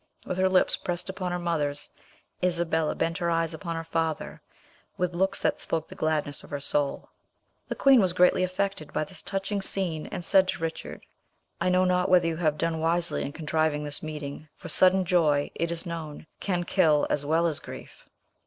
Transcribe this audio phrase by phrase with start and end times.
[0.25, 1.91] With her lips pressed upon her mother's,
[2.43, 4.41] Isabella bent her eyes upon her father,
[4.97, 7.11] with looks that spoke the gladness of her soul.
[7.67, 11.05] The queen was greatly affected by this touching scene, and said to Richard,
[11.61, 15.51] "I know not whether you have done wisely in contriving this meeting, for sudden joy,
[15.53, 18.09] it is known, can kill as well as grief."